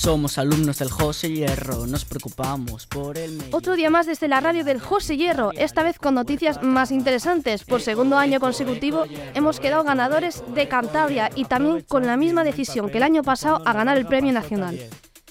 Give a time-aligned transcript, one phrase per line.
[0.00, 3.54] Somos alumnos del José Hierro, nos preocupamos por el medio.
[3.54, 7.64] Otro día más desde la radio del José Hierro, esta vez con noticias más interesantes.
[7.64, 9.04] Por segundo año consecutivo
[9.34, 13.60] hemos quedado ganadores de Cantabria y también con la misma decisión que el año pasado
[13.66, 14.78] a ganar el Premio Nacional.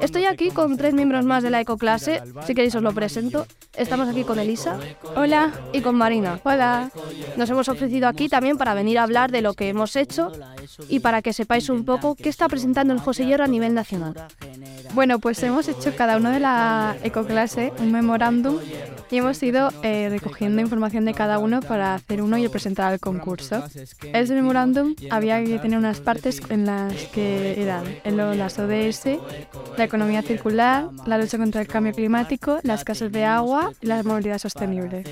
[0.00, 3.46] Estoy aquí con tres miembros más de la Ecoclase, si queréis os lo presento.
[3.76, 4.78] Estamos aquí con Elisa.
[5.16, 5.52] Hola.
[5.72, 6.40] Y con Marina.
[6.44, 6.90] Hola.
[7.36, 10.32] Nos hemos ofrecido aquí también para venir a hablar de lo que hemos hecho
[10.88, 14.14] y para que sepáis un poco qué está presentando el José Hierro a nivel nacional.
[14.94, 18.58] Bueno, pues hemos hecho cada uno de la Ecoclase un memorándum
[19.12, 22.98] y hemos ido eh, recogiendo información de cada uno para hacer uno y presentar al
[22.98, 23.62] concurso.
[24.02, 27.84] Ese memorándum había que tener unas partes en las que eran
[28.38, 29.18] las ODS,
[29.76, 34.02] la economía circular, la lucha contra el cambio climático, la escasez de agua y la
[34.02, 35.04] movilidad sostenible.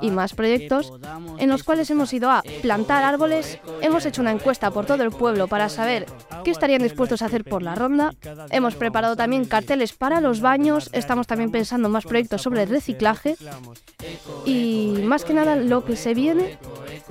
[0.00, 0.92] Y más proyectos
[1.38, 5.10] en los cuales hemos ido a plantar árboles, hemos hecho una encuesta por todo el
[5.10, 6.06] pueblo para saber
[6.44, 8.12] qué estarían dispuestos a hacer por la ronda,
[8.50, 13.36] hemos preparado también carteles para los baños, estamos también pensando en más proyectos sobre reciclaje
[14.44, 16.58] y más que nada lo que se viene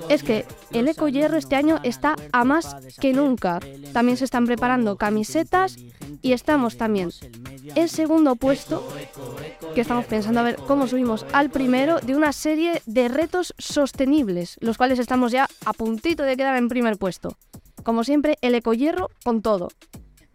[0.08, 3.60] es que el Eco Hierro este año está a más que nunca.
[3.92, 5.76] También se están preparando camisetas
[6.22, 7.10] y estamos también
[7.74, 8.86] en segundo puesto,
[9.74, 14.56] que estamos pensando a ver cómo subimos al primero de una serie de retos sostenibles,
[14.60, 17.36] los cuales estamos ya a puntito de quedar en primer puesto.
[17.82, 19.68] Como siempre, el ecohierro con todo.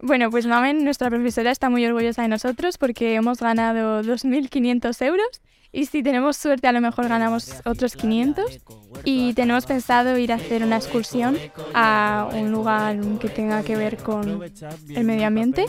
[0.00, 5.40] Bueno, pues Mamen, nuestra profesora, está muy orgullosa de nosotros porque hemos ganado 2.500 euros
[5.72, 8.60] y si tenemos suerte a lo mejor ganamos otros 500
[9.04, 11.36] y tenemos pensado ir a hacer una excursión
[11.74, 14.42] a un lugar que tenga que ver con
[14.90, 15.66] el medio ambiente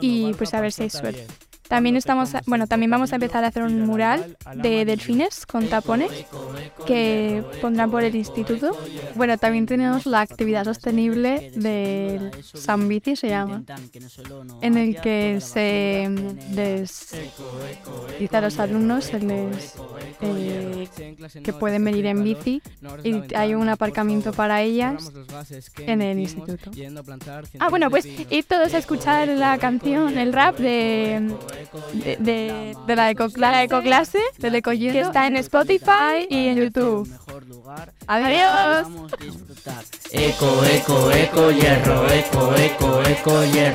[0.00, 1.26] y pues a ver si hay suerte.
[1.68, 6.10] También estamos, bueno, también vamos a empezar a hacer un mural de delfines con tapones
[6.86, 8.76] que pondrán por el instituto.
[9.14, 13.62] Bueno, también tenemos la actividad sostenible del San Bici, se llama,
[14.60, 16.08] en el que se
[16.52, 17.14] les
[18.18, 19.10] dice a los alumnos
[20.20, 20.88] eh,
[21.42, 22.62] que pueden venir en bici
[23.02, 25.12] y hay un aparcamiento para ellas
[25.78, 26.70] en el instituto.
[27.58, 31.34] Ah, bueno, pues ir todos a escuchar la canción, el rap de
[31.92, 37.08] de, de, la, ecoclase, del que está en Spotify y en YouTube.
[38.06, 38.88] Adiós.
[40.10, 43.74] Eco, eco, eco, hierro, eco, eco, eco, hierro.